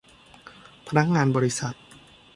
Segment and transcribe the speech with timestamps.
[0.87, 1.75] พนักงานบริษัท